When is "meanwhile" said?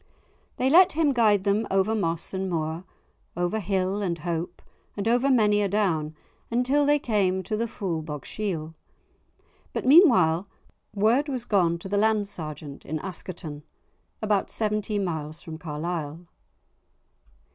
9.85-10.47